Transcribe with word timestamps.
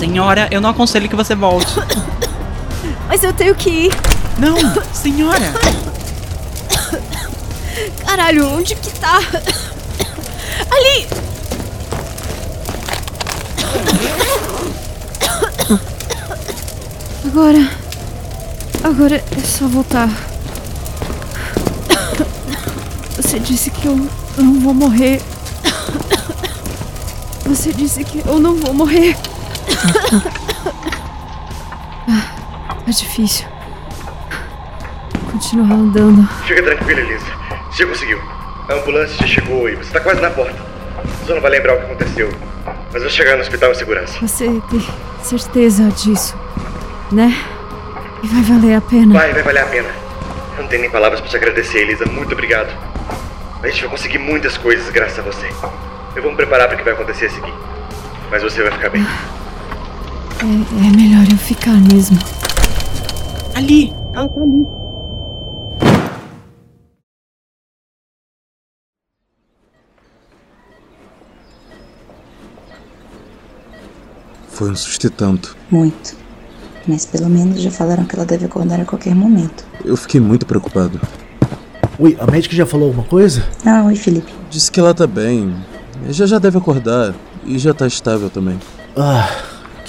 Senhora, 0.00 0.48
eu 0.50 0.62
não 0.62 0.70
aconselho 0.70 1.10
que 1.10 1.14
você 1.14 1.34
volte. 1.34 1.74
Mas 3.06 3.22
eu 3.22 3.34
tenho 3.34 3.54
que 3.54 3.68
ir. 3.68 3.92
Não, 4.38 4.56
senhora! 4.94 5.52
Caralho, 8.06 8.48
onde 8.48 8.74
que 8.76 8.90
tá? 8.98 9.18
Ali! 10.72 11.06
Agora. 17.26 17.70
Agora 18.82 19.16
é 19.16 19.40
só 19.44 19.68
voltar. 19.68 20.08
Você 23.16 23.38
disse 23.38 23.70
que 23.70 23.84
eu 23.84 24.08
não 24.38 24.60
vou 24.60 24.72
morrer. 24.72 25.20
Você 27.44 27.70
disse 27.74 28.02
que 28.02 28.26
eu 28.26 28.38
não 28.38 28.56
vou 28.56 28.72
morrer. 28.72 29.14
Ah, 32.08 32.76
é 32.86 32.90
difícil. 32.90 33.46
Continuar 35.30 35.72
andando. 35.74 36.28
Fica 36.44 36.62
tranquila, 36.62 37.00
Elisa. 37.00 37.26
Você 37.70 37.86
conseguiu. 37.86 38.20
A 38.68 38.74
ambulância 38.74 39.16
já 39.16 39.26
chegou 39.26 39.68
e 39.68 39.76
você 39.76 39.92
tá 39.92 40.00
quase 40.00 40.20
na 40.20 40.30
porta. 40.30 40.56
Só 41.26 41.34
não 41.34 41.40
vai 41.40 41.50
lembrar 41.52 41.74
o 41.74 41.78
que 41.78 41.84
aconteceu. 41.84 42.30
Mas 42.92 43.02
vai 43.02 43.10
chegar 43.10 43.36
no 43.36 43.42
hospital 43.42 43.70
em 43.70 43.74
segurança. 43.74 44.18
Você 44.20 44.60
tem 44.70 44.86
certeza 45.22 45.88
disso, 45.90 46.36
né? 47.10 47.34
E 48.22 48.26
vai 48.26 48.42
valer 48.42 48.74
a 48.76 48.80
pena. 48.80 49.14
Vai, 49.14 49.32
vai 49.32 49.42
valer 49.42 49.62
a 49.62 49.66
pena. 49.66 49.88
Eu 50.56 50.62
não 50.62 50.68
tenho 50.68 50.82
nem 50.82 50.90
palavras 50.90 51.20
pra 51.20 51.30
te 51.30 51.36
agradecer, 51.36 51.78
Elisa. 51.78 52.04
Muito 52.06 52.32
obrigado. 52.32 52.68
A 53.62 53.68
gente 53.68 53.80
vai 53.82 53.90
conseguir 53.90 54.18
muitas 54.18 54.58
coisas 54.58 54.90
graças 54.90 55.18
a 55.18 55.22
você. 55.22 55.48
Eu 56.14 56.22
vou 56.22 56.30
me 56.32 56.36
preparar 56.36 56.66
para 56.66 56.74
o 56.74 56.78
que 56.78 56.84
vai 56.84 56.92
acontecer 56.92 57.26
a 57.26 57.30
seguir. 57.30 57.54
Mas 58.30 58.42
você 58.42 58.62
vai 58.62 58.72
ficar 58.72 58.90
bem. 58.90 59.06
É, 60.42 60.86
é 60.86 60.96
melhor 60.96 61.30
eu 61.30 61.36
ficar 61.36 61.74
mesmo. 61.92 62.18
Ali! 63.54 63.92
Ela 64.14 64.26
tá 64.26 64.40
ali. 64.40 64.66
Foi 74.48 74.70
um 74.70 74.76
susto 74.76 75.10
tanto. 75.10 75.54
Muito. 75.70 76.16
Mas 76.88 77.04
pelo 77.04 77.28
menos 77.28 77.60
já 77.60 77.70
falaram 77.70 78.06
que 78.06 78.16
ela 78.16 78.24
deve 78.24 78.46
acordar 78.46 78.80
a 78.80 78.86
qualquer 78.86 79.14
momento. 79.14 79.64
Eu 79.84 79.96
fiquei 79.96 80.22
muito 80.22 80.46
preocupado. 80.46 80.98
Oi, 81.98 82.16
a 82.18 82.30
médica 82.30 82.56
já 82.56 82.64
falou 82.64 82.88
alguma 82.88 83.06
coisa? 83.06 83.46
Ah, 83.66 83.84
oi, 83.84 83.94
Felipe. 83.94 84.32
Disse 84.48 84.72
que 84.72 84.80
ela 84.80 84.94
tá 84.94 85.06
bem. 85.06 85.54
Já 86.08 86.24
já 86.24 86.38
deve 86.38 86.56
acordar. 86.56 87.14
E 87.44 87.58
já 87.58 87.74
tá 87.74 87.86
estável 87.86 88.30
também. 88.30 88.58
Ah, 88.96 89.28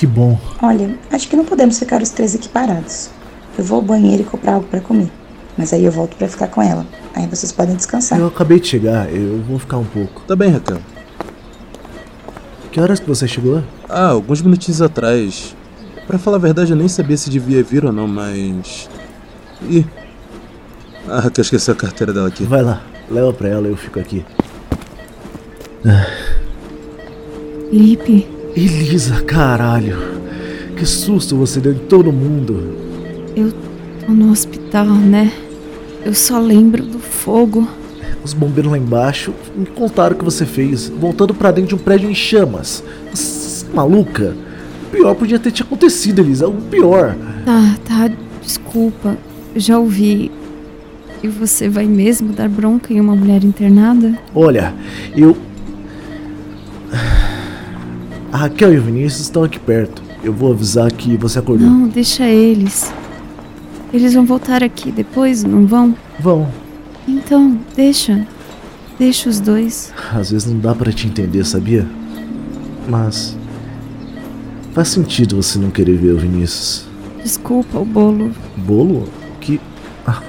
que 0.01 0.07
bom. 0.07 0.35
Olha, 0.63 0.97
acho 1.11 1.27
que 1.27 1.35
não 1.35 1.45
podemos 1.45 1.77
ficar 1.77 2.01
os 2.01 2.09
três 2.09 2.33
aqui 2.33 2.49
parados. 2.49 3.11
Eu 3.55 3.63
vou 3.63 3.75
ao 3.75 3.81
banheiro 3.83 4.23
e 4.23 4.25
comprar 4.25 4.53
algo 4.53 4.65
pra 4.65 4.81
comer. 4.81 5.11
Mas 5.55 5.73
aí 5.73 5.85
eu 5.85 5.91
volto 5.91 6.15
pra 6.15 6.27
ficar 6.27 6.47
com 6.47 6.59
ela. 6.59 6.87
Aí 7.13 7.27
vocês 7.27 7.51
podem 7.51 7.75
descansar. 7.75 8.17
Eu 8.17 8.25
acabei 8.25 8.59
de 8.59 8.67
chegar, 8.67 9.13
eu 9.13 9.43
vou 9.43 9.59
ficar 9.59 9.77
um 9.77 9.85
pouco. 9.85 10.23
Tá 10.23 10.35
bem, 10.35 10.49
Raquel. 10.49 10.79
Que 12.71 12.81
horas 12.81 12.99
que 12.99 13.07
você 13.07 13.27
chegou? 13.27 13.63
Ah, 13.87 14.07
alguns 14.07 14.41
minutinhos 14.41 14.81
atrás. 14.81 15.55
Pra 16.07 16.17
falar 16.17 16.37
a 16.37 16.39
verdade, 16.39 16.71
eu 16.71 16.77
nem 16.77 16.87
sabia 16.87 17.15
se 17.15 17.29
devia 17.29 17.61
vir 17.61 17.85
ou 17.85 17.91
não, 17.91 18.07
mas. 18.07 18.89
Ih. 19.69 19.85
A 21.07 21.19
Raquel 21.19 21.43
esqueceu 21.43 21.75
a 21.75 21.77
carteira 21.77 22.11
dela 22.11 22.27
aqui. 22.27 22.43
Vai 22.43 22.63
lá, 22.63 22.81
leva 23.07 23.31
pra 23.33 23.49
ela, 23.49 23.67
eu 23.67 23.77
fico 23.77 23.99
aqui. 23.99 24.25
Felipe, 27.69 28.40
Elisa, 28.55 29.21
caralho. 29.21 29.97
Que 30.75 30.85
susto 30.85 31.35
você 31.35 31.59
deu 31.59 31.73
em 31.73 31.77
todo 31.77 32.11
mundo. 32.11 32.75
eu 33.35 33.51
tô 34.05 34.11
no 34.11 34.31
hospital, 34.31 34.87
né? 34.87 35.31
Eu 36.03 36.13
só 36.13 36.39
lembro 36.39 36.83
do 36.83 36.99
fogo. 36.99 37.67
Os 38.23 38.33
bombeiros 38.33 38.71
lá 38.71 38.77
embaixo 38.77 39.33
me 39.55 39.65
contaram 39.65 40.15
o 40.15 40.19
que 40.19 40.25
você 40.25 40.45
fez, 40.45 40.89
voltando 40.89 41.33
pra 41.33 41.51
dentro 41.51 41.69
de 41.69 41.75
um 41.75 41.83
prédio 41.83 42.09
em 42.09 42.15
chamas. 42.15 42.83
Você 43.13 43.65
é 43.65 43.75
maluca? 43.75 44.35
O 44.87 44.91
pior 44.91 45.15
podia 45.15 45.39
ter 45.39 45.51
te 45.51 45.61
acontecido, 45.63 46.19
Elisa. 46.19 46.47
O 46.47 46.53
pior. 46.53 47.15
Tá, 47.45 47.77
tá, 47.85 48.11
desculpa. 48.41 49.17
Já 49.55 49.77
ouvi. 49.79 50.31
E 51.23 51.27
você 51.27 51.69
vai 51.69 51.85
mesmo 51.85 52.33
dar 52.33 52.49
bronca 52.49 52.91
em 52.91 52.99
uma 52.99 53.15
mulher 53.15 53.43
internada? 53.43 54.17
Olha, 54.33 54.73
eu. 55.15 55.37
Raquel 58.41 58.73
e 58.73 58.77
o 58.79 58.81
Vinícius 58.81 59.21
estão 59.21 59.43
aqui 59.43 59.59
perto. 59.59 60.01
Eu 60.23 60.33
vou 60.33 60.51
avisar 60.51 60.91
que 60.91 61.15
você 61.15 61.37
acordou. 61.37 61.69
Não, 61.69 61.87
deixa 61.87 62.25
eles. 62.27 62.91
Eles 63.93 64.15
vão 64.15 64.25
voltar 64.25 64.63
aqui 64.63 64.91
depois, 64.91 65.43
não 65.43 65.67
vão? 65.67 65.95
Vão. 66.19 66.49
Então, 67.07 67.59
deixa. 67.75 68.25
Deixa 68.97 69.29
os 69.29 69.39
dois. 69.39 69.93
Às 70.11 70.31
vezes 70.31 70.51
não 70.51 70.59
dá 70.59 70.73
pra 70.73 70.91
te 70.91 71.05
entender, 71.05 71.45
sabia? 71.45 71.87
Mas. 72.89 73.37
Faz 74.73 74.87
sentido 74.87 75.35
você 75.35 75.59
não 75.59 75.69
querer 75.69 75.97
ver 75.97 76.13
o 76.13 76.17
Vinícius. 76.17 76.87
Desculpa 77.21 77.77
o 77.77 77.85
bolo. 77.85 78.31
Bolo? 78.57 79.07
Que. 79.39 79.61
Ah, 80.03 80.19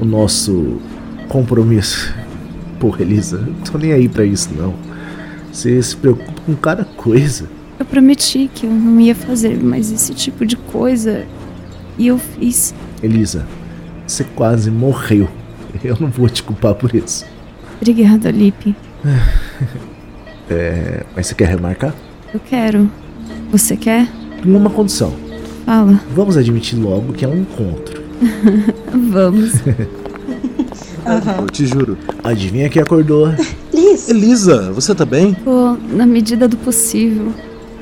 o 0.00 0.04
nosso 0.04 0.80
compromisso. 1.28 2.12
Porra, 2.80 3.02
Elisa, 3.02 3.38
não 3.38 3.60
tô 3.60 3.78
nem 3.78 3.92
aí 3.92 4.08
pra 4.08 4.24
isso 4.24 4.50
não. 4.56 4.87
Você 5.52 5.82
se 5.82 5.96
preocupa 5.96 6.40
com 6.44 6.54
cada 6.54 6.84
coisa. 6.84 7.48
Eu 7.78 7.84
prometi 7.84 8.50
que 8.52 8.66
eu 8.66 8.70
não 8.70 9.00
ia 9.00 9.14
fazer 9.14 9.56
mais 9.62 9.90
esse 9.92 10.12
tipo 10.14 10.44
de 10.44 10.56
coisa. 10.56 11.24
E 11.96 12.06
eu 12.08 12.18
fiz. 12.18 12.74
Elisa, 13.02 13.46
você 14.06 14.24
quase 14.24 14.70
morreu. 14.70 15.28
Eu 15.82 15.96
não 16.00 16.08
vou 16.08 16.28
te 16.28 16.42
culpar 16.42 16.74
por 16.74 16.94
isso. 16.94 17.24
Obrigada, 17.80 18.30
Lipe. 18.30 18.74
É, 20.50 21.04
mas 21.14 21.26
você 21.26 21.34
quer 21.34 21.48
remarcar? 21.48 21.94
Eu 22.32 22.40
quero. 22.40 22.90
Você 23.52 23.76
quer? 23.76 24.08
Em 24.42 24.56
uma 24.56 24.70
condição. 24.70 25.14
Fala. 25.66 26.00
Vamos 26.14 26.38
admitir 26.38 26.78
logo 26.78 27.12
que 27.12 27.22
é 27.22 27.28
um 27.28 27.42
encontro. 27.42 28.02
Vamos. 29.10 29.52
Eu 31.38 31.46
te 31.52 31.66
juro. 31.66 31.98
Adivinha 32.24 32.70
quem 32.70 32.80
acordou? 32.80 33.28
Elisa, 34.08 34.70
você 34.72 34.94
tá 34.94 35.04
bem? 35.04 35.34
Tô 35.34 35.76
na 35.90 36.06
medida 36.06 36.46
do 36.46 36.56
possível. 36.56 37.32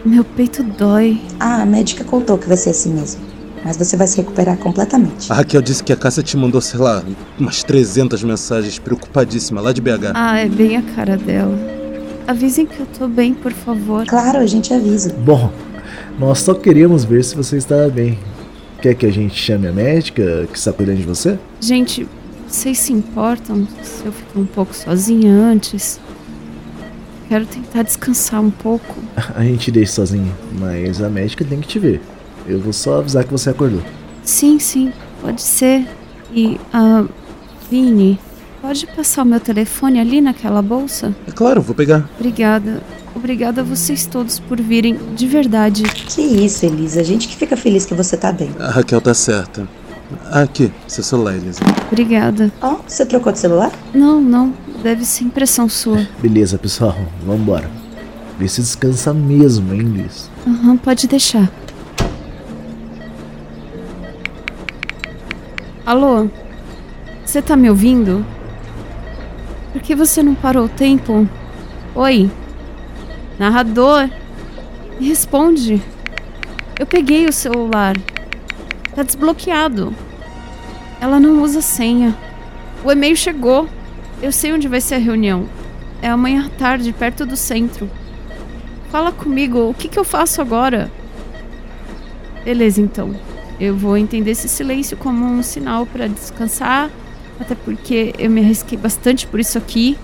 Meu 0.04 0.24
peito 0.24 0.62
dói. 0.62 1.20
Ah, 1.40 1.62
a 1.62 1.66
médica 1.66 2.04
contou 2.04 2.38
que 2.38 2.46
vai 2.46 2.56
ser 2.56 2.70
assim 2.70 2.92
mesmo. 2.92 3.20
Mas 3.64 3.76
você 3.76 3.96
vai 3.96 4.06
se 4.06 4.16
recuperar 4.18 4.56
completamente. 4.56 5.30
A 5.32 5.34
Raquel 5.34 5.60
disse 5.60 5.82
que 5.82 5.92
a 5.92 5.96
Cássia 5.96 6.22
te 6.22 6.36
mandou, 6.36 6.60
sei 6.60 6.78
lá, 6.78 7.02
umas 7.36 7.64
300 7.64 8.22
mensagens 8.22 8.78
preocupadíssima 8.78 9.60
lá 9.60 9.72
de 9.72 9.80
BH. 9.80 10.12
Ah, 10.14 10.38
é 10.38 10.48
bem 10.48 10.76
a 10.76 10.82
cara 10.82 11.16
dela. 11.16 11.58
Avisem 12.28 12.66
que 12.66 12.78
eu 12.78 12.86
tô 12.86 13.08
bem, 13.08 13.34
por 13.34 13.52
favor. 13.52 14.06
Claro, 14.06 14.38
a 14.38 14.46
gente 14.46 14.72
avisa. 14.72 15.12
Bom, 15.24 15.52
nós 16.18 16.38
só 16.38 16.54
queríamos 16.54 17.04
ver 17.04 17.24
se 17.24 17.34
você 17.34 17.56
estava 17.56 17.88
bem. 17.88 18.16
Quer 18.80 18.94
que 18.94 19.06
a 19.06 19.12
gente 19.12 19.34
chame 19.34 19.66
a 19.66 19.72
médica 19.72 20.46
que 20.52 20.56
está 20.56 20.72
cuidando 20.72 20.98
de 20.98 21.04
você? 21.04 21.38
Gente, 21.60 22.06
vocês 22.48 22.78
se 22.78 22.92
importam 22.92 23.66
se 23.82 24.04
eu 24.04 24.12
ficar 24.12 24.38
um 24.38 24.46
pouco 24.46 24.74
sozinha 24.74 25.32
antes? 25.32 26.00
Quero 27.28 27.44
tentar 27.44 27.82
descansar 27.82 28.40
um 28.40 28.50
pouco. 28.50 28.94
A 29.34 29.42
gente 29.42 29.70
deixa 29.70 29.92
sozinho, 29.92 30.32
mas 30.58 31.02
a 31.02 31.08
médica 31.08 31.44
tem 31.44 31.60
que 31.60 31.66
te 31.66 31.78
ver. 31.78 32.00
Eu 32.46 32.60
vou 32.60 32.72
só 32.72 33.00
avisar 33.00 33.24
que 33.24 33.32
você 33.32 33.50
acordou. 33.50 33.82
Sim, 34.22 34.58
sim, 34.60 34.92
pode 35.20 35.42
ser. 35.42 35.86
E, 36.32 36.60
ah, 36.72 37.04
Vini, 37.68 38.18
pode 38.62 38.86
passar 38.86 39.22
o 39.22 39.26
meu 39.26 39.40
telefone 39.40 39.98
ali 39.98 40.20
naquela 40.20 40.62
bolsa? 40.62 41.14
É 41.26 41.32
claro, 41.32 41.60
vou 41.60 41.74
pegar. 41.74 42.08
Obrigada. 42.18 42.80
Obrigada 43.14 43.62
a 43.62 43.64
vocês 43.64 44.06
todos 44.06 44.38
por 44.38 44.60
virem, 44.60 44.96
de 45.16 45.26
verdade. 45.26 45.82
Que 45.82 46.20
isso, 46.20 46.64
Elisa. 46.66 47.00
A 47.00 47.04
gente 47.04 47.26
que 47.26 47.34
fica 47.34 47.56
feliz 47.56 47.86
que 47.86 47.94
você 47.94 48.16
tá 48.16 48.30
bem. 48.30 48.50
A 48.60 48.70
Raquel 48.70 49.00
tá 49.00 49.14
certa. 49.14 49.66
Aqui, 50.30 50.72
seu 50.86 51.02
celular, 51.02 51.34
Elisa. 51.34 51.60
Obrigada. 51.90 52.52
Ó, 52.60 52.76
você 52.86 53.04
trocou 53.04 53.32
de 53.32 53.38
celular? 53.38 53.72
Não, 53.92 54.20
não, 54.20 54.54
deve 54.82 55.04
ser 55.04 55.24
impressão 55.24 55.68
sua. 55.68 56.06
Beleza, 56.20 56.58
pessoal, 56.58 56.96
vambora. 57.24 57.68
Vê 58.38 58.46
se 58.48 58.60
descansa 58.60 59.14
mesmo, 59.14 59.72
hein, 59.74 59.80
Liz? 59.80 60.30
Aham, 60.46 60.76
pode 60.76 61.06
deixar. 61.08 61.50
Alô? 65.84 66.28
Você 67.24 67.40
tá 67.40 67.56
me 67.56 67.68
ouvindo? 67.70 68.24
Por 69.72 69.80
que 69.80 69.94
você 69.94 70.22
não 70.22 70.34
parou 70.34 70.66
o 70.66 70.68
tempo? 70.68 71.28
Oi? 71.94 72.30
Narrador? 73.38 74.08
Me 75.00 75.08
responde. 75.08 75.82
Eu 76.78 76.86
peguei 76.86 77.26
o 77.26 77.32
celular. 77.32 77.94
Tá 78.96 79.02
desbloqueado. 79.02 79.94
Ela 81.02 81.20
não 81.20 81.42
usa 81.42 81.60
senha. 81.60 82.16
O 82.82 82.90
e-mail 82.90 83.14
chegou. 83.14 83.68
Eu 84.22 84.32
sei 84.32 84.54
onde 84.54 84.66
vai 84.66 84.80
ser 84.80 84.94
a 84.94 84.98
reunião. 84.98 85.46
É 86.00 86.08
amanhã 86.08 86.46
à 86.46 86.48
tarde, 86.48 86.94
perto 86.94 87.26
do 87.26 87.36
centro. 87.36 87.90
Fala 88.90 89.12
comigo, 89.12 89.68
o 89.68 89.74
que, 89.74 89.88
que 89.88 89.98
eu 89.98 90.04
faço 90.04 90.40
agora? 90.40 90.90
Beleza, 92.42 92.80
então. 92.80 93.14
Eu 93.60 93.76
vou 93.76 93.98
entender 93.98 94.30
esse 94.30 94.48
silêncio 94.48 94.96
como 94.96 95.26
um 95.26 95.42
sinal 95.42 95.84
pra 95.84 96.06
descansar. 96.06 96.90
Até 97.38 97.54
porque 97.54 98.14
eu 98.18 98.30
me 98.30 98.40
arrisquei 98.40 98.78
bastante 98.78 99.26
por 99.26 99.38
isso 99.38 99.58
aqui. 99.58 99.98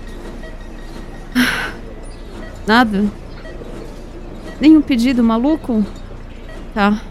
Nada? 2.67 3.05
Nenhum 4.61 4.83
pedido 4.83 5.23
maluco? 5.23 5.83
Tá. 6.75 7.01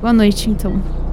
Boa 0.00 0.12
noite, 0.12 0.50
então. 0.50 1.03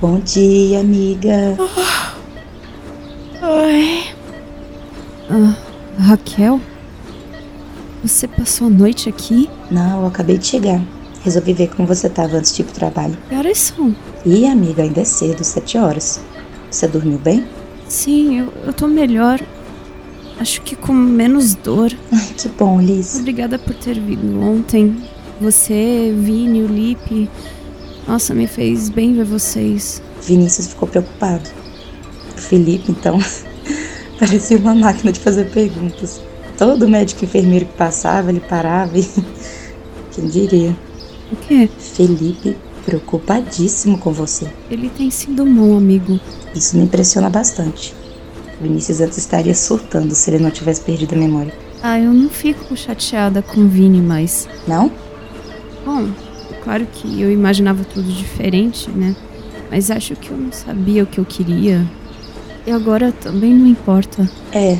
Bom 0.00 0.18
dia, 0.20 0.80
amiga. 0.80 1.56
Ai. 3.40 4.04
Ah, 5.30 5.56
Raquel? 5.98 6.60
Você 8.02 8.28
passou 8.28 8.66
a 8.66 8.70
noite 8.70 9.08
aqui? 9.08 9.48
Não, 9.70 10.02
eu 10.02 10.06
acabei 10.06 10.36
de 10.36 10.46
chegar. 10.46 10.80
Resolvi 11.22 11.54
ver 11.54 11.68
como 11.74 11.88
você 11.88 12.08
tava 12.08 12.36
antes 12.36 12.54
de 12.54 12.60
ir 12.62 12.64
pro 12.66 12.74
trabalho. 12.74 13.16
Que 13.28 13.34
horas 13.34 13.58
são? 13.58 13.96
Ih, 14.26 14.46
amiga, 14.46 14.82
ainda 14.82 15.00
é 15.00 15.04
cedo, 15.04 15.42
sete 15.42 15.78
horas. 15.78 16.20
Você 16.70 16.86
dormiu 16.86 17.18
bem? 17.18 17.46
Sim, 17.88 18.40
eu, 18.40 18.52
eu 18.66 18.72
tô 18.72 18.86
melhor. 18.86 19.40
Acho 20.38 20.60
que 20.62 20.76
com 20.76 20.92
menos 20.92 21.54
dor. 21.54 21.92
Ai, 22.12 22.26
que 22.36 22.48
bom, 22.48 22.78
Liz. 22.80 23.16
Obrigada 23.20 23.58
por 23.58 23.74
ter 23.74 23.98
vindo 23.98 24.38
ontem. 24.40 24.96
Você, 25.40 26.14
Vini, 26.18 26.62
o 26.62 26.66
Lipe. 26.66 27.30
Nossa, 28.06 28.34
me 28.34 28.46
fez 28.46 28.88
bem 28.88 29.14
ver 29.14 29.24
vocês. 29.24 30.02
Vinícius 30.22 30.68
ficou 30.68 30.88
preocupado. 30.88 31.48
O 32.36 32.40
Felipe, 32.40 32.90
então, 32.90 33.18
parecia 34.18 34.58
uma 34.58 34.74
máquina 34.74 35.12
de 35.12 35.20
fazer 35.20 35.50
perguntas. 35.50 36.20
Todo 36.58 36.88
médico 36.88 37.24
e 37.24 37.26
enfermeiro 37.26 37.66
que 37.66 37.72
passava, 37.72 38.30
ele 38.30 38.40
parava 38.40 38.98
e. 38.98 39.08
Quem 40.12 40.26
diria? 40.28 40.76
O 41.32 41.36
quê? 41.36 41.68
Felipe 41.78 42.56
preocupadíssimo 42.84 43.98
com 43.98 44.12
você. 44.12 44.46
Ele 44.70 44.88
tem 44.88 45.10
sido 45.10 45.42
um 45.42 45.54
bom 45.54 45.76
amigo. 45.76 46.20
Isso 46.54 46.76
me 46.76 46.84
impressiona 46.84 47.30
bastante. 47.30 47.94
Vinícius 48.60 49.00
antes 49.00 49.18
estaria 49.18 49.54
surtando 49.54 50.14
se 50.14 50.30
ele 50.30 50.42
não 50.42 50.50
tivesse 50.50 50.82
perdido 50.82 51.14
a 51.14 51.18
memória. 51.18 51.52
Ah, 51.82 51.98
eu 51.98 52.12
não 52.12 52.28
fico 52.28 52.76
chateada 52.76 53.42
com 53.42 53.62
o 53.62 53.68
Vini, 53.68 54.00
mas. 54.00 54.48
Não? 54.66 54.90
Bom, 55.84 56.08
claro 56.62 56.86
que 56.92 57.20
eu 57.20 57.30
imaginava 57.30 57.84
tudo 57.84 58.10
diferente, 58.10 58.90
né? 58.90 59.14
Mas 59.70 59.90
acho 59.90 60.14
que 60.16 60.30
eu 60.30 60.36
não 60.36 60.52
sabia 60.52 61.02
o 61.02 61.06
que 61.06 61.18
eu 61.18 61.24
queria. 61.24 61.84
E 62.66 62.70
agora 62.70 63.12
também 63.12 63.52
não 63.52 63.66
importa. 63.66 64.28
É. 64.52 64.78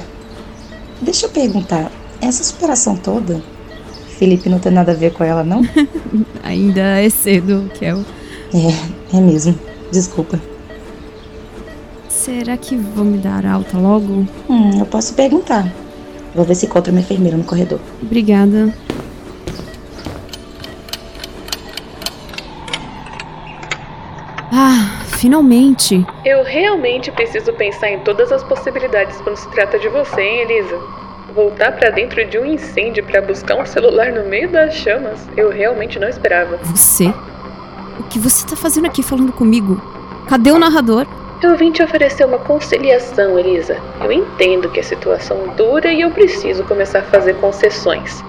Deixa 1.03 1.27
eu 1.27 1.31
perguntar, 1.31 1.91
essa 2.21 2.43
superação 2.43 2.97
toda, 2.97 3.43
Felipe 4.19 4.49
não 4.49 4.59
tem 4.59 4.73
nada 4.73 4.93
a 4.93 4.95
ver 4.95 5.13
com 5.13 5.25
ela, 5.25 5.45
não? 5.45 5.63
Ainda 6.43 6.81
é 6.81 7.11
cedo, 7.11 7.71
Kel. 7.75 8.03
É, 8.55 9.17
é 9.17 9.21
mesmo. 9.21 9.59
Desculpa. 9.93 10.41
Será 12.09 12.57
que 12.57 12.77
vão 12.77 13.05
me 13.05 13.19
dar 13.19 13.45
alta 13.45 13.77
logo? 13.77 14.27
Hum, 14.49 14.79
eu 14.79 14.87
posso 14.87 15.13
perguntar. 15.15 15.71
Vou 16.35 16.45
ver 16.45 16.55
se 16.55 16.67
encontro 16.67 16.91
uma 16.91 17.01
enfermeira 17.01 17.37
no 17.37 17.45
corredor. 17.45 17.81
Obrigada. 18.03 18.73
Ah, 24.57 25.01
finalmente! 25.07 26.07
Eu 26.25 26.45
realmente 26.45 27.11
preciso 27.11 27.53
pensar 27.55 27.91
em 27.91 27.99
todas 27.99 28.31
as 28.31 28.45
possibilidades 28.45 29.21
quando 29.21 29.37
se 29.37 29.49
trata 29.49 29.81
de 29.81 29.89
você, 29.89 30.23
hein, 30.23 30.43
Elisa? 30.43 30.79
Voltar 31.35 31.73
pra 31.73 31.91
dentro 31.91 32.25
de 32.25 32.39
um 32.39 32.45
incêndio 32.45 33.05
pra 33.05 33.21
buscar 33.21 33.57
um 33.57 33.67
celular 33.67 34.13
no 34.13 34.29
meio 34.29 34.49
das 34.49 34.75
chamas, 34.77 35.29
eu 35.37 35.51
realmente 35.51 35.99
não 35.99 36.09
esperava. 36.09 36.59
Você? 36.63 37.13
O 37.99 38.05
que 38.05 38.17
você 38.17 38.47
tá 38.47 38.55
fazendo 38.55 38.87
aqui 38.87 39.03
falando 39.03 39.33
comigo? 39.33 39.83
Cadê 40.29 40.53
o 40.53 40.59
narrador? 40.61 41.05
Eu 41.43 41.57
vim 41.57 41.73
te 41.73 41.83
oferecer 41.83 42.25
uma 42.25 42.39
conciliação, 42.39 43.37
Elisa. 43.37 43.77
Eu 44.01 44.13
entendo 44.13 44.71
que 44.71 44.79
a 44.79 44.85
situação 44.85 45.49
dura 45.57 45.93
e 45.93 46.03
eu 46.03 46.13
preciso 46.13 46.63
começar 46.63 47.01
a 47.01 47.03
fazer 47.03 47.35
concessões. 47.41 48.23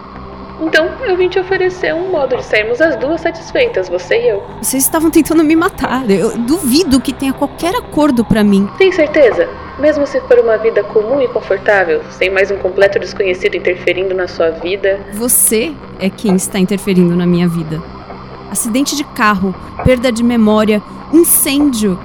Então, 0.60 0.90
eu 1.06 1.18
vim 1.18 1.28
te 1.28 1.38
oferecer 1.38 1.94
um 1.94 2.10
modo 2.12 2.38
de 2.38 2.46
sairmos 2.46 2.80
as 2.80 2.96
duas 2.96 3.22
satisfeitas, 3.22 3.90
você 3.90 4.16
e 4.22 4.30
eu. 4.30 4.44
Vocês 4.62 4.84
estavam 4.84 5.12
tentando 5.12 5.44
me 5.44 5.56
matar. 5.56 6.10
Eu 6.10 6.38
duvido 6.38 7.02
que 7.02 7.12
tenha 7.12 7.34
qualquer 7.34 7.76
acordo 7.76 8.24
pra 8.24 8.44
mim. 8.44 8.70
Tem 8.78 8.92
certeza? 8.92 9.50
Mesmo 9.78 10.08
se 10.08 10.22
for 10.22 10.40
uma 10.40 10.58
vida 10.58 10.82
comum 10.84 11.22
e 11.22 11.28
confortável, 11.28 12.02
sem 12.12 12.30
mais 12.30 12.50
um 12.50 12.58
completo 12.58 12.98
desconhecido 12.98 13.56
interferindo 13.56 14.14
na 14.14 14.28
sua 14.28 14.52
vida. 14.52 15.00
Você 15.14 15.74
é 16.00 16.10
quem 16.10 16.36
está 16.36 16.58
interferindo 16.58 17.16
na 17.16 17.26
minha 17.26 17.48
vida. 17.48 17.84
Acidente 18.50 18.96
de 18.96 19.04
carro, 19.04 19.54
perda 19.84 20.10
de 20.12 20.24
memória, 20.24 20.82
incêndio. 21.12 22.00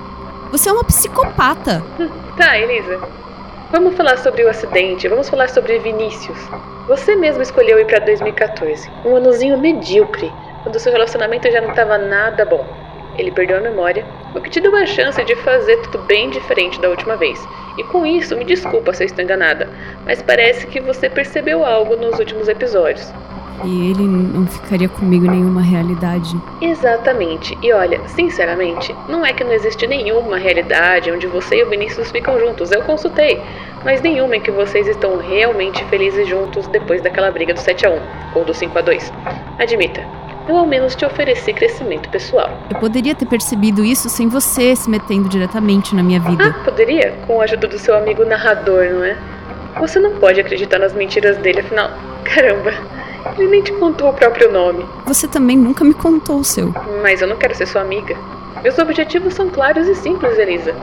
Você 0.50 0.68
é 0.68 0.72
uma 0.72 0.82
psicopata. 0.82 1.80
Tá, 2.36 2.58
Elisa. 2.58 2.98
Vamos 3.70 3.94
falar 3.94 4.18
sobre 4.18 4.42
o 4.42 4.48
acidente, 4.48 5.06
vamos 5.06 5.28
falar 5.28 5.48
sobre 5.48 5.78
Vinícius. 5.78 6.38
Você 6.90 7.14
mesmo 7.14 7.40
escolheu 7.40 7.78
ir 7.78 7.86
pra 7.86 8.00
2014, 8.00 8.90
um 9.04 9.14
anozinho 9.14 9.56
medíocre, 9.56 10.28
quando 10.64 10.80
seu 10.80 10.90
relacionamento 10.90 11.48
já 11.48 11.60
não 11.60 11.70
estava 11.70 11.96
nada 11.96 12.44
bom. 12.44 12.66
Ele 13.16 13.30
perdeu 13.30 13.58
a 13.58 13.60
memória, 13.60 14.04
o 14.34 14.40
que 14.40 14.50
te 14.50 14.60
deu 14.60 14.74
a 14.74 14.84
chance 14.84 15.22
de 15.22 15.36
fazer 15.36 15.76
tudo 15.82 16.04
bem 16.04 16.30
diferente 16.30 16.80
da 16.80 16.90
última 16.90 17.16
vez. 17.16 17.46
E 17.78 17.84
com 17.84 18.04
isso, 18.04 18.36
me 18.36 18.44
desculpa 18.44 18.92
se 18.92 19.04
eu 19.04 19.06
estou 19.06 19.24
enganada, 19.24 19.70
mas 20.04 20.20
parece 20.20 20.66
que 20.66 20.80
você 20.80 21.08
percebeu 21.08 21.64
algo 21.64 21.94
nos 21.94 22.18
últimos 22.18 22.48
episódios. 22.48 23.14
E 23.64 23.90
ele 23.90 24.02
não 24.06 24.46
ficaria 24.46 24.88
comigo 24.88 25.26
em 25.26 25.30
nenhuma 25.30 25.62
realidade. 25.62 26.36
Exatamente. 26.60 27.56
E 27.62 27.72
olha, 27.72 28.00
sinceramente, 28.08 28.94
não 29.08 29.24
é 29.24 29.32
que 29.32 29.44
não 29.44 29.52
existe 29.52 29.86
nenhuma 29.86 30.38
realidade 30.38 31.10
onde 31.10 31.26
você 31.26 31.56
e 31.56 31.62
o 31.62 31.70
Vinícius 31.70 32.10
ficam 32.10 32.38
juntos. 32.38 32.70
Eu 32.70 32.82
consultei. 32.82 33.40
Mas 33.84 34.02
nenhuma 34.02 34.36
em 34.36 34.40
que 34.40 34.50
vocês 34.50 34.86
estão 34.86 35.16
realmente 35.16 35.84
felizes 35.86 36.28
juntos 36.28 36.66
depois 36.66 37.00
daquela 37.00 37.30
briga 37.30 37.54
do 37.54 37.60
7 37.60 37.86
a 37.86 37.90
1 37.90 38.00
ou 38.34 38.44
do 38.44 38.52
5 38.52 38.78
a 38.78 38.82
2. 38.82 39.12
Admita, 39.58 40.04
eu 40.48 40.56
ao 40.56 40.66
menos 40.66 40.94
te 40.94 41.04
ofereci 41.04 41.52
crescimento 41.52 42.08
pessoal. 42.08 42.50
Eu 42.70 42.78
poderia 42.78 43.14
ter 43.14 43.26
percebido 43.26 43.84
isso 43.84 44.08
sem 44.08 44.28
você 44.28 44.74
se 44.74 44.90
metendo 44.90 45.28
diretamente 45.28 45.94
na 45.94 46.02
minha 46.02 46.20
vida. 46.20 46.44
Ah, 46.44 46.64
poderia? 46.64 47.14
Com 47.26 47.40
a 47.40 47.44
ajuda 47.44 47.68
do 47.68 47.78
seu 47.78 47.96
amigo 47.96 48.24
narrador, 48.24 48.84
não 48.90 49.04
é? 49.04 49.16
Você 49.78 49.98
não 49.98 50.16
pode 50.16 50.40
acreditar 50.40 50.78
nas 50.78 50.92
mentiras 50.92 51.36
dele, 51.38 51.60
afinal. 51.60 51.90
Caramba, 52.24 52.72
ele 53.36 53.48
nem 53.48 53.62
te 53.62 53.72
contou 53.72 54.10
o 54.10 54.14
próprio 54.14 54.50
nome. 54.50 54.84
Você 55.06 55.28
também 55.28 55.56
nunca 55.56 55.84
me 55.84 55.94
contou 55.94 56.38
o 56.38 56.44
seu. 56.44 56.72
Mas 57.02 57.20
eu 57.20 57.28
não 57.28 57.36
quero 57.36 57.54
ser 57.54 57.66
sua 57.66 57.82
amiga. 57.82 58.16
Meus 58.62 58.78
objetivos 58.78 59.34
são 59.34 59.48
claros 59.48 59.88
e 59.88 59.94
simples, 59.94 60.38
Elisa. 60.38 60.74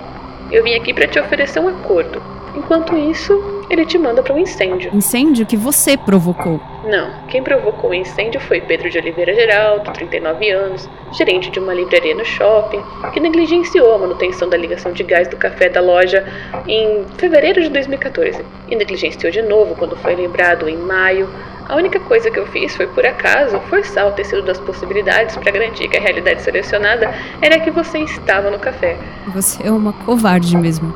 Eu 0.52 0.64
vim 0.64 0.76
aqui 0.76 0.94
para 0.94 1.08
te 1.08 1.20
oferecer 1.20 1.60
um 1.60 1.68
acordo. 1.68 2.22
Enquanto 2.56 2.98
isso, 2.98 3.64
ele 3.70 3.86
te 3.86 3.98
manda 3.98 4.24
para 4.24 4.34
um 4.34 4.40
incêndio. 4.40 4.92
Incêndio 4.94 5.46
que 5.46 5.58
você 5.58 5.98
provocou. 5.98 6.60
Não, 6.86 7.12
quem 7.28 7.44
provocou 7.44 7.90
o 7.90 7.94
incêndio 7.94 8.40
foi 8.40 8.62
Pedro 8.62 8.90
de 8.90 8.98
Oliveira 8.98 9.34
Geraldo, 9.34 9.92
39 9.92 10.50
anos, 10.50 10.90
gerente 11.12 11.52
de 11.52 11.60
uma 11.60 11.74
livraria 11.74 12.16
no 12.16 12.24
shopping, 12.24 12.82
que 13.14 13.20
negligenciou 13.20 13.94
a 13.94 13.98
manutenção 13.98 14.50
da 14.50 14.58
ligação 14.58 14.92
de 14.94 15.04
gás 15.04 15.28
do 15.28 15.36
café 15.36 15.70
da 15.70 15.82
loja 15.82 16.26
em 16.68 17.06
fevereiro 17.18 17.62
de 17.62 17.70
2014 17.70 18.44
e 18.70 18.76
negligenciou 18.76 19.32
de 19.32 19.42
novo 19.42 19.76
quando 19.76 19.96
foi 19.98 20.16
lembrado 20.16 20.70
em 20.70 20.78
maio. 20.78 21.30
A 21.68 21.76
única 21.76 22.00
coisa 22.00 22.32
que 22.32 22.40
eu 22.40 22.48
fiz 22.48 22.74
foi, 22.78 22.88
por 22.88 23.06
acaso, 23.06 23.60
forçar 23.70 24.08
o 24.08 24.12
tecido 24.12 24.42
das 24.42 24.58
possibilidades 24.58 25.36
para 25.36 25.52
garantir 25.52 25.90
que 25.90 25.98
a 25.98 26.02
realidade 26.02 26.42
selecionada 26.42 27.14
era 27.42 27.60
que 27.60 27.70
você 27.70 28.00
estava 28.00 28.50
no 28.50 28.58
café. 28.58 28.98
Você 29.34 29.68
é 29.68 29.72
uma 29.72 29.92
covarde 29.92 30.56
mesmo. 30.56 30.94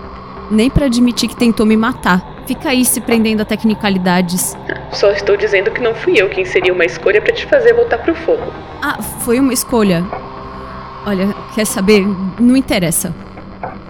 Nem 0.51 0.70
para 0.70 0.86
admitir 0.86 1.29
que 1.29 1.36
tentou 1.36 1.65
me 1.65 1.77
matar. 1.77 2.43
Fica 2.46 2.70
aí 2.70 2.84
se 2.84 3.00
prendendo 3.00 3.41
a 3.41 3.46
tecnicalidades. 3.46 4.55
Só 4.91 5.10
estou 5.12 5.38
dizendo 5.38 5.72
que 5.72 5.81
não 5.81 5.96
fui 5.96 6.22
eu 6.22 6.27
quem 6.27 6.43
seria 6.43 6.74
uma 6.74 6.84
escolha 6.84 7.22
para 7.22 7.34
te 7.34 7.46
fazer 7.46 7.74
voltar 7.74 8.00
pro 8.00 8.13
fogo. 8.13 8.51
Ah, 8.81 9.01
foi 9.01 9.39
uma 9.39 9.53
escolha. 9.53 10.05
Olha, 11.05 11.34
quer 11.55 11.65
saber? 11.65 12.05
Não 12.39 12.58
interessa. 12.58 13.15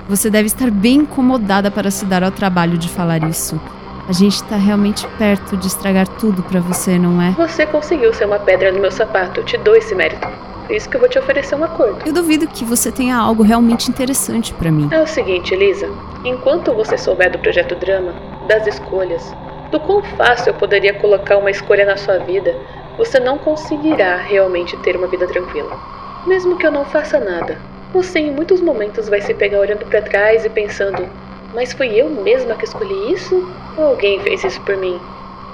Você 0.07 0.29
deve 0.29 0.45
estar 0.45 0.69
bem 0.69 0.97
incomodada 0.97 1.71
para 1.71 1.89
se 1.89 2.05
dar 2.05 2.23
ao 2.23 2.31
trabalho 2.31 2.77
de 2.77 2.87
falar 2.87 3.23
isso. 3.27 3.59
A 4.07 4.11
gente 4.11 4.43
tá 4.43 4.57
realmente 4.57 5.07
perto 5.17 5.57
de 5.57 5.67
estragar 5.67 6.07
tudo 6.07 6.43
para 6.43 6.59
você, 6.59 6.99
não 6.99 7.21
é? 7.21 7.31
Você 7.31 7.65
conseguiu 7.65 8.13
ser 8.13 8.25
uma 8.25 8.39
pedra 8.39 8.71
no 8.71 8.79
meu 8.79 8.91
sapato, 8.91 9.41
te 9.43 9.57
dou 9.57 9.75
esse 9.75 9.95
mérito. 9.95 10.27
Por 10.71 10.77
isso 10.77 10.89
que 10.89 10.95
eu 10.95 11.01
vou 11.01 11.09
te 11.09 11.19
oferecer 11.19 11.53
um 11.53 11.65
acordo. 11.65 12.01
Eu 12.05 12.13
duvido 12.13 12.47
que 12.47 12.63
você 12.63 12.93
tenha 12.93 13.17
algo 13.17 13.43
realmente 13.43 13.89
interessante 13.91 14.53
para 14.53 14.71
mim. 14.71 14.87
É 14.89 15.01
o 15.01 15.05
seguinte, 15.05 15.53
Elisa. 15.53 15.89
Enquanto 16.23 16.73
você 16.73 16.97
souber 16.97 17.29
do 17.29 17.37
projeto 17.39 17.75
Drama, 17.75 18.15
das 18.47 18.65
escolhas, 18.65 19.35
do 19.69 19.81
quão 19.81 20.01
fácil 20.01 20.51
eu 20.51 20.53
poderia 20.53 20.93
colocar 20.93 21.35
uma 21.35 21.51
escolha 21.51 21.83
na 21.83 21.97
sua 21.97 22.19
vida, 22.19 22.57
você 22.97 23.19
não 23.19 23.37
conseguirá 23.37 24.15
realmente 24.15 24.77
ter 24.77 24.95
uma 24.95 25.07
vida 25.07 25.27
tranquila. 25.27 25.77
Mesmo 26.25 26.55
que 26.55 26.65
eu 26.65 26.71
não 26.71 26.85
faça 26.85 27.19
nada, 27.19 27.59
você 27.91 28.19
em 28.19 28.31
muitos 28.31 28.61
momentos 28.61 29.09
vai 29.09 29.19
se 29.19 29.33
pegar 29.33 29.59
olhando 29.59 29.85
para 29.87 30.01
trás 30.01 30.45
e 30.45 30.49
pensando: 30.49 31.05
mas 31.53 31.73
fui 31.73 31.99
eu 31.99 32.09
mesma 32.09 32.55
que 32.55 32.63
escolhi 32.63 33.11
isso? 33.11 33.35
Ou 33.75 33.87
alguém 33.87 34.21
fez 34.21 34.41
isso 34.45 34.61
por 34.61 34.77
mim? 34.77 35.01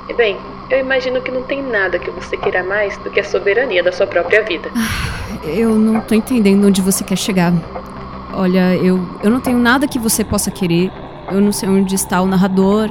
E 0.07 0.13
bem, 0.13 0.56
eu 0.69 0.79
imagino 0.79 1.21
que 1.21 1.31
não 1.31 1.43
tem 1.43 1.61
nada 1.61 1.97
que 1.97 2.09
você 2.11 2.35
queira 2.35 2.63
mais 2.63 2.97
do 2.97 3.09
que 3.09 3.19
a 3.19 3.23
soberania 3.23 3.81
da 3.81 3.91
sua 3.91 4.05
própria 4.05 4.43
vida. 4.43 4.69
Eu 5.43 5.75
não 5.75 6.01
tô 6.01 6.13
entendendo 6.13 6.67
onde 6.67 6.81
você 6.81 7.03
quer 7.03 7.17
chegar. 7.17 7.53
Olha, 8.33 8.75
eu, 8.75 8.99
eu 9.23 9.29
não 9.29 9.39
tenho 9.39 9.57
nada 9.57 9.87
que 9.87 9.97
você 9.97 10.23
possa 10.23 10.51
querer. 10.51 10.91
Eu 11.31 11.39
não 11.41 11.51
sei 11.51 11.69
onde 11.69 11.95
está 11.95 12.21
o 12.21 12.25
narrador, 12.25 12.89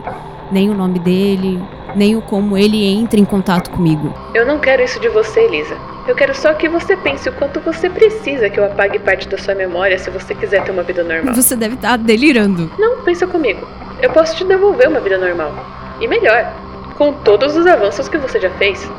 nem 0.50 0.70
o 0.70 0.74
nome 0.74 0.98
dele, 0.98 1.62
nem 1.94 2.16
o 2.16 2.22
como 2.22 2.56
ele 2.56 2.84
entra 2.84 3.20
em 3.20 3.24
contato 3.24 3.70
comigo. 3.70 4.12
Eu 4.34 4.46
não 4.46 4.58
quero 4.58 4.82
isso 4.82 4.98
de 5.00 5.08
você, 5.08 5.40
Elisa. 5.40 5.76
Eu 6.06 6.14
quero 6.14 6.34
só 6.34 6.54
que 6.54 6.68
você 6.68 6.96
pense 6.96 7.28
o 7.28 7.32
quanto 7.32 7.60
você 7.60 7.90
precisa 7.90 8.48
que 8.48 8.60
eu 8.60 8.64
apague 8.64 8.98
parte 8.98 9.28
da 9.28 9.36
sua 9.36 9.54
memória 9.54 9.98
se 9.98 10.08
você 10.10 10.34
quiser 10.34 10.62
ter 10.64 10.70
uma 10.70 10.82
vida 10.82 11.02
normal. 11.02 11.34
Você 11.34 11.56
deve 11.56 11.74
estar 11.74 11.96
delirando. 11.98 12.70
Não, 12.78 13.02
pensa 13.02 13.26
comigo. 13.26 13.66
Eu 14.00 14.10
posso 14.10 14.36
te 14.36 14.44
devolver 14.44 14.88
uma 14.88 15.00
vida 15.00 15.18
normal. 15.18 15.52
E 16.00 16.06
melhor, 16.06 16.52
com 16.96 17.12
todos 17.12 17.56
os 17.56 17.66
avanços 17.66 18.08
que 18.08 18.18
você 18.18 18.40
já 18.40 18.50
fez. 18.50 18.90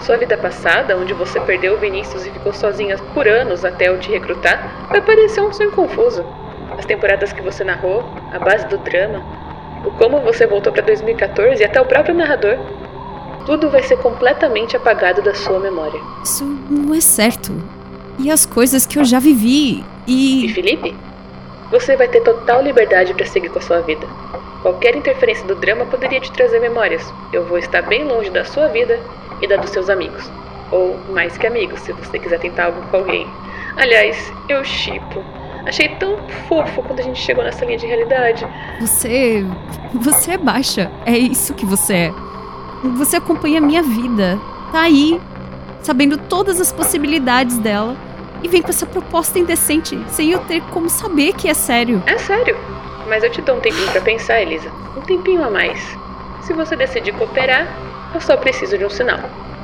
Sua 0.00 0.16
vida 0.16 0.36
passada, 0.36 0.96
onde 0.96 1.14
você 1.14 1.40
perdeu 1.40 1.74
o 1.74 1.78
Vinícius 1.78 2.26
e 2.26 2.30
ficou 2.30 2.52
sozinha 2.52 2.96
por 3.14 3.26
anos 3.26 3.64
até 3.64 3.88
eu 3.88 3.98
te 3.98 4.10
recrutar, 4.10 4.86
vai 4.88 5.00
parecer 5.00 5.40
um 5.40 5.52
sonho 5.52 5.72
confuso. 5.72 6.24
As 6.78 6.84
temporadas 6.84 7.32
que 7.32 7.40
você 7.40 7.64
narrou, 7.64 8.04
a 8.32 8.38
base 8.38 8.66
do 8.66 8.76
drama, 8.78 9.24
o 9.84 9.90
como 9.92 10.20
você 10.20 10.46
voltou 10.46 10.72
para 10.72 10.82
2014 10.82 11.62
e 11.62 11.64
até 11.64 11.80
o 11.80 11.86
próprio 11.86 12.14
narrador. 12.14 12.58
Tudo 13.46 13.70
vai 13.70 13.82
ser 13.82 13.96
completamente 13.98 14.76
apagado 14.76 15.22
da 15.22 15.34
sua 15.34 15.58
memória. 15.58 16.00
Isso 16.22 16.44
não 16.68 16.94
é 16.94 17.00
certo. 17.00 17.52
E 18.18 18.30
as 18.30 18.44
coisas 18.44 18.84
que 18.84 18.98
eu 18.98 19.04
já 19.04 19.18
vivi 19.18 19.84
E 20.06 20.46
e. 20.46 20.48
Felipe? 20.52 20.94
Você 21.70 21.96
vai 21.96 22.08
ter 22.08 22.20
total 22.20 22.62
liberdade 22.62 23.14
para 23.14 23.26
seguir 23.26 23.48
com 23.48 23.58
a 23.58 23.62
sua 23.62 23.80
vida. 23.80 24.06
Qualquer 24.66 24.96
interferência 24.96 25.46
do 25.46 25.54
drama 25.54 25.86
poderia 25.86 26.18
te 26.18 26.32
trazer 26.32 26.58
memórias. 26.58 27.14
Eu 27.32 27.44
vou 27.44 27.56
estar 27.56 27.82
bem 27.82 28.02
longe 28.02 28.30
da 28.30 28.44
sua 28.44 28.66
vida 28.66 28.98
e 29.40 29.46
da 29.46 29.54
dos 29.58 29.70
seus 29.70 29.88
amigos. 29.88 30.28
Ou 30.72 30.98
mais 31.10 31.38
que 31.38 31.46
amigos, 31.46 31.78
se 31.82 31.92
você 31.92 32.18
quiser 32.18 32.40
tentar 32.40 32.64
algo 32.64 32.82
com 32.90 32.96
alguém. 32.96 33.28
Aliás, 33.76 34.32
eu 34.48 34.64
chipo. 34.64 35.22
Achei 35.64 35.90
tão 36.00 36.18
fofo 36.48 36.82
quando 36.82 36.98
a 36.98 37.02
gente 37.04 37.20
chegou 37.20 37.44
nessa 37.44 37.64
linha 37.64 37.78
de 37.78 37.86
realidade. 37.86 38.44
Você. 38.80 39.46
Você 39.94 40.32
é 40.32 40.36
baixa. 40.36 40.90
É 41.04 41.16
isso 41.16 41.54
que 41.54 41.64
você 41.64 41.94
é. 41.94 42.12
Você 42.96 43.18
acompanha 43.18 43.58
a 43.58 43.62
minha 43.62 43.84
vida. 43.84 44.36
Tá 44.72 44.80
aí, 44.80 45.20
sabendo 45.80 46.18
todas 46.18 46.60
as 46.60 46.72
possibilidades 46.72 47.56
dela. 47.58 47.96
E 48.42 48.48
vem 48.48 48.62
com 48.62 48.70
essa 48.70 48.84
proposta 48.84 49.38
indecente, 49.38 49.96
sem 50.08 50.32
eu 50.32 50.40
ter 50.40 50.60
como 50.72 50.88
saber 50.88 51.34
que 51.34 51.48
é 51.48 51.54
sério. 51.54 52.02
É 52.04 52.18
sério. 52.18 52.56
Mas 53.08 53.22
eu 53.22 53.30
te 53.30 53.40
dou 53.40 53.56
um 53.56 53.60
tempinho 53.60 53.90
pra 53.92 54.00
pensar, 54.00 54.40
Elisa. 54.40 54.70
Um 54.96 55.00
tempinho 55.00 55.44
a 55.44 55.50
mais. 55.50 55.96
Se 56.42 56.52
você 56.52 56.76
decidir 56.76 57.12
cooperar, 57.14 57.66
eu 58.14 58.20
só 58.20 58.36
preciso 58.36 58.76
de 58.76 58.84
um 58.84 58.90
sinal. 58.90 59.20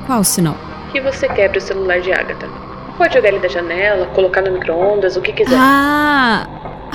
Qual 0.07 0.23
sinal? 0.25 0.57
Que 0.91 1.01
você 1.01 1.29
quebre 1.29 1.59
o 1.59 1.61
celular 1.61 2.01
de 2.01 2.13
Agatha. 2.13 2.49
Pode 2.97 3.15
jogar 3.15 3.29
ele 3.29 3.39
da 3.39 3.49
janela, 3.49 4.07
colocar 4.07 4.43
no 4.43 4.53
micro-ondas, 4.53 5.17
o 5.17 5.23
que 5.23 5.33
quiser. 5.33 5.57
Ah! 5.59 6.47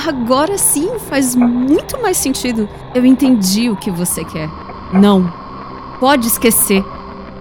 Agora 0.06 0.58
sim 0.58 1.00
faz 1.00 1.36
muito 1.36 2.00
mais 2.00 2.18
sentido. 2.18 2.70
Eu 2.94 3.06
entendi 3.06 3.70
o 3.70 3.75
que 3.75 3.89
você 3.89 4.24
quer. 4.24 4.48
Não. 4.94 5.34
Pode 6.00 6.27
esquecer. 6.27 6.84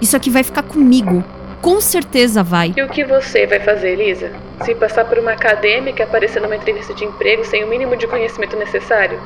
Isso 0.00 0.16
aqui 0.16 0.30
vai 0.30 0.42
ficar 0.42 0.62
comigo. 0.62 1.22
Com 1.60 1.80
certeza 1.80 2.42
vai. 2.42 2.72
E 2.76 2.82
o 2.82 2.88
que 2.88 3.04
você 3.04 3.46
vai 3.46 3.60
fazer, 3.60 3.92
Elisa? 3.92 4.30
Se 4.62 4.74
passar 4.74 5.04
por 5.04 5.18
uma 5.18 5.32
acadêmica 5.32 6.04
aparecer 6.04 6.40
numa 6.40 6.56
entrevista 6.56 6.94
de 6.94 7.04
emprego 7.04 7.44
sem 7.44 7.64
o 7.64 7.68
mínimo 7.68 7.96
de 7.96 8.06
conhecimento 8.06 8.56
necessário? 8.56 9.20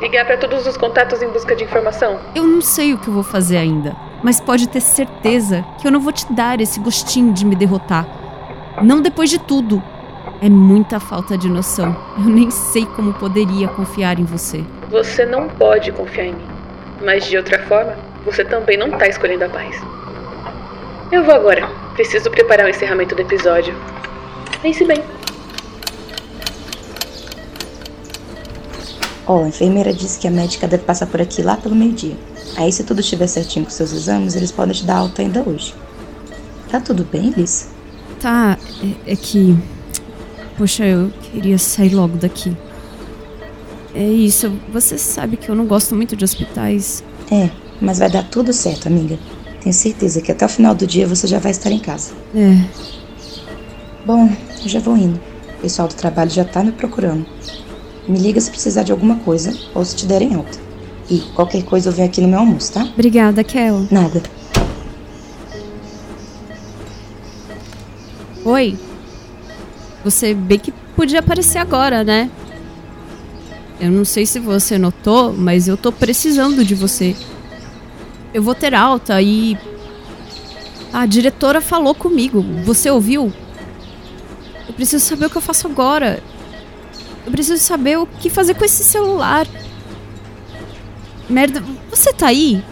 Ligar 0.00 0.24
para 0.24 0.36
todos 0.36 0.66
os 0.66 0.76
contatos 0.76 1.22
em 1.22 1.28
busca 1.28 1.54
de 1.54 1.64
informação? 1.64 2.18
Eu 2.34 2.44
não 2.44 2.60
sei 2.60 2.92
o 2.92 2.98
que 2.98 3.08
eu 3.08 3.14
vou 3.14 3.22
fazer 3.22 3.56
ainda, 3.56 3.96
mas 4.22 4.40
pode 4.40 4.68
ter 4.68 4.80
certeza 4.80 5.64
que 5.80 5.86
eu 5.86 5.92
não 5.92 6.00
vou 6.00 6.12
te 6.12 6.30
dar 6.32 6.60
esse 6.60 6.80
gostinho 6.80 7.32
de 7.32 7.44
me 7.44 7.54
derrotar. 7.54 8.06
Não 8.82 9.00
depois 9.00 9.30
de 9.30 9.38
tudo. 9.38 9.82
É 10.42 10.48
muita 10.48 10.98
falta 10.98 11.38
de 11.38 11.48
noção. 11.48 11.96
Eu 12.18 12.24
nem 12.24 12.50
sei 12.50 12.84
como 12.86 13.14
poderia 13.14 13.68
confiar 13.68 14.18
em 14.18 14.24
você. 14.24 14.64
Você 14.90 15.24
não 15.24 15.48
pode 15.48 15.92
confiar 15.92 16.26
em 16.26 16.34
mim. 16.34 16.46
Mas 17.02 17.24
de 17.24 17.36
outra 17.36 17.58
forma, 17.60 17.96
você 18.24 18.44
também 18.44 18.76
não 18.76 18.90
tá 18.90 19.06
escolhendo 19.06 19.44
a 19.44 19.48
paz. 19.48 19.80
Eu 21.12 21.24
vou 21.24 21.34
agora. 21.34 21.68
Preciso 21.94 22.30
preparar 22.30 22.66
o 22.66 22.68
encerramento 22.68 23.14
do 23.14 23.22
episódio. 23.22 23.74
Pense 24.62 24.84
bem. 24.84 25.02
Ó, 29.26 29.44
a 29.44 29.48
enfermeira 29.48 29.92
disse 29.92 30.18
que 30.18 30.28
a 30.28 30.30
médica 30.30 30.68
deve 30.68 30.84
passar 30.84 31.06
por 31.06 31.20
aqui 31.20 31.42
lá 31.42 31.56
pelo 31.56 31.74
meio-dia. 31.74 32.16
Aí, 32.56 32.70
se 32.70 32.84
tudo 32.84 33.00
estiver 33.00 33.26
certinho 33.26 33.64
com 33.64 33.70
seus 33.70 33.92
exames, 33.92 34.36
eles 34.36 34.52
podem 34.52 34.74
te 34.74 34.84
dar 34.84 34.96
alta 34.96 35.22
ainda 35.22 35.42
hoje. 35.46 35.74
Tá 36.70 36.80
tudo 36.80 37.04
bem, 37.04 37.30
Liz? 37.30 37.70
Tá, 38.20 38.58
é, 39.06 39.12
é 39.12 39.16
que. 39.16 39.56
Poxa, 40.58 40.84
eu 40.84 41.10
queria 41.22 41.58
sair 41.58 41.94
logo 41.94 42.16
daqui. 42.16 42.56
É 43.94 44.02
isso, 44.02 44.52
você 44.72 44.98
sabe 44.98 45.36
que 45.36 45.48
eu 45.48 45.54
não 45.54 45.66
gosto 45.66 45.94
muito 45.94 46.16
de 46.16 46.24
hospitais. 46.24 47.04
É, 47.30 47.48
mas 47.80 47.98
vai 47.98 48.10
dar 48.10 48.24
tudo 48.24 48.52
certo, 48.52 48.88
amiga. 48.88 49.18
Tenho 49.64 49.74
certeza 49.74 50.20
que 50.20 50.30
até 50.30 50.44
o 50.44 50.48
final 50.48 50.74
do 50.74 50.86
dia 50.86 51.08
você 51.08 51.26
já 51.26 51.38
vai 51.38 51.50
estar 51.50 51.70
em 51.70 51.78
casa. 51.78 52.12
É, 52.34 52.62
Bom, 54.04 54.30
eu 54.62 54.68
já 54.68 54.78
vou 54.78 54.94
indo. 54.94 55.18
O 55.56 55.62
pessoal 55.62 55.88
do 55.88 55.94
trabalho 55.94 56.28
já 56.28 56.44
tá 56.44 56.62
me 56.62 56.70
procurando. 56.70 57.24
Me 58.06 58.18
liga 58.18 58.38
se 58.38 58.50
precisar 58.50 58.82
de 58.82 58.92
alguma 58.92 59.16
coisa 59.16 59.58
ou 59.74 59.82
se 59.82 59.96
te 59.96 60.04
derem 60.04 60.34
alta. 60.34 60.58
E 61.08 61.20
qualquer 61.34 61.62
coisa 61.62 61.88
eu 61.88 61.94
venho 61.94 62.06
aqui 62.06 62.20
no 62.20 62.28
meu 62.28 62.40
almoço, 62.40 62.74
tá? 62.74 62.82
obrigada, 62.92 63.42
Kel. 63.42 63.86
Nada. 63.90 64.22
Oi. 68.44 68.76
Você 70.04 70.34
bem 70.34 70.58
que 70.58 70.74
podia 70.94 71.20
aparecer 71.20 71.56
agora, 71.56 72.04
né? 72.04 72.30
Eu 73.80 73.90
não 73.90 74.04
sei 74.04 74.26
se 74.26 74.38
você 74.38 74.76
notou, 74.76 75.32
mas 75.32 75.66
eu 75.66 75.78
tô 75.78 75.90
precisando 75.90 76.62
de 76.62 76.74
você. 76.74 77.16
Eu 78.34 78.42
vou 78.42 78.54
ter 78.54 78.74
alta 78.74 79.22
e. 79.22 79.56
A 80.92 81.06
diretora 81.06 81.60
falou 81.60 81.94
comigo. 81.94 82.42
Você 82.64 82.90
ouviu? 82.90 83.32
Eu 84.66 84.74
preciso 84.74 85.04
saber 85.04 85.26
o 85.26 85.30
que 85.30 85.36
eu 85.36 85.42
faço 85.42 85.68
agora. 85.68 86.20
Eu 87.24 87.30
preciso 87.30 87.62
saber 87.62 87.96
o 87.96 88.06
que 88.06 88.28
fazer 88.28 88.54
com 88.54 88.64
esse 88.64 88.82
celular. 88.82 89.46
Merda, 91.30 91.62
você 91.88 92.12
tá 92.12 92.26
aí? 92.26 92.62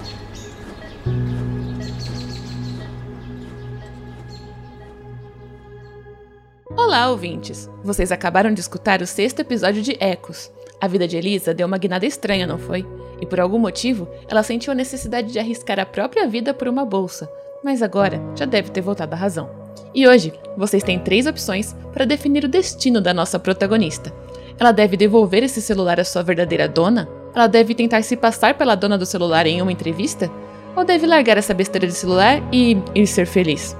Olá, 6.76 7.08
ouvintes! 7.08 7.70
Vocês 7.84 8.10
acabaram 8.10 8.52
de 8.52 8.60
escutar 8.60 9.00
o 9.00 9.06
sexto 9.06 9.40
episódio 9.40 9.80
de 9.80 9.96
Ecos. 10.00 10.50
A 10.82 10.88
vida 10.88 11.06
de 11.06 11.16
Elisa 11.16 11.54
deu 11.54 11.68
uma 11.68 11.78
guinada 11.78 12.04
estranha, 12.04 12.44
não 12.44 12.58
foi? 12.58 12.84
E 13.20 13.24
por 13.24 13.38
algum 13.38 13.56
motivo, 13.56 14.08
ela 14.26 14.42
sentiu 14.42 14.72
a 14.72 14.74
necessidade 14.74 15.30
de 15.30 15.38
arriscar 15.38 15.78
a 15.78 15.86
própria 15.86 16.26
vida 16.26 16.52
por 16.52 16.66
uma 16.66 16.84
bolsa, 16.84 17.30
mas 17.62 17.82
agora 17.82 18.20
já 18.34 18.44
deve 18.46 18.68
ter 18.68 18.80
voltado 18.80 19.14
à 19.14 19.16
razão. 19.16 19.48
E 19.94 20.08
hoje, 20.08 20.32
vocês 20.56 20.82
têm 20.82 20.98
três 20.98 21.24
opções 21.24 21.72
para 21.92 22.04
definir 22.04 22.42
o 22.44 22.48
destino 22.48 23.00
da 23.00 23.14
nossa 23.14 23.38
protagonista. 23.38 24.12
Ela 24.58 24.72
deve 24.72 24.96
devolver 24.96 25.44
esse 25.44 25.62
celular 25.62 26.00
à 26.00 26.04
sua 26.04 26.24
verdadeira 26.24 26.66
dona? 26.66 27.08
Ela 27.32 27.46
deve 27.46 27.76
tentar 27.76 28.02
se 28.02 28.16
passar 28.16 28.58
pela 28.58 28.74
dona 28.74 28.98
do 28.98 29.06
celular 29.06 29.46
em 29.46 29.62
uma 29.62 29.70
entrevista? 29.70 30.28
Ou 30.74 30.84
deve 30.84 31.06
largar 31.06 31.38
essa 31.38 31.54
besteira 31.54 31.86
de 31.86 31.92
celular 31.92 32.42
e 32.52 32.76
ir 32.92 33.06
ser 33.06 33.26
feliz? 33.26 33.76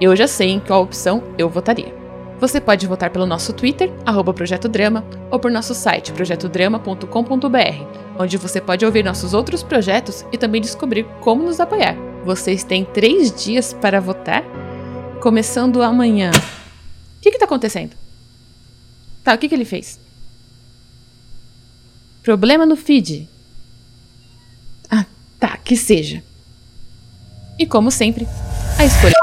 Eu 0.00 0.14
já 0.14 0.28
sei 0.28 0.50
em 0.50 0.60
qual 0.60 0.84
opção 0.84 1.24
eu 1.36 1.48
votaria. 1.48 1.99
Você 2.40 2.58
pode 2.58 2.86
votar 2.86 3.10
pelo 3.10 3.26
nosso 3.26 3.52
Twitter, 3.52 3.92
arroba 4.06 4.32
Projeto 4.32 4.66
Drama, 4.66 5.04
ou 5.30 5.38
por 5.38 5.50
nosso 5.50 5.74
site, 5.74 6.10
projetodrama.com.br, 6.10 8.16
onde 8.18 8.38
você 8.38 8.62
pode 8.62 8.86
ouvir 8.86 9.04
nossos 9.04 9.34
outros 9.34 9.62
projetos 9.62 10.24
e 10.32 10.38
também 10.38 10.62
descobrir 10.62 11.04
como 11.20 11.42
nos 11.42 11.60
apoiar. 11.60 11.94
Vocês 12.24 12.64
têm 12.64 12.82
três 12.82 13.30
dias 13.30 13.74
para 13.74 14.00
votar, 14.00 14.42
começando 15.20 15.82
amanhã. 15.82 16.30
O 16.30 17.20
que 17.20 17.28
está 17.28 17.44
acontecendo? 17.44 17.94
Tá, 19.22 19.34
o 19.34 19.38
que, 19.38 19.46
que 19.46 19.54
ele 19.54 19.66
fez? 19.66 20.00
Problema 22.22 22.64
no 22.64 22.74
feed. 22.74 23.28
Ah, 24.90 25.04
tá, 25.38 25.58
que 25.58 25.76
seja. 25.76 26.22
E 27.58 27.66
como 27.66 27.90
sempre, 27.90 28.26
a 28.78 28.86
escolha. 28.86 29.19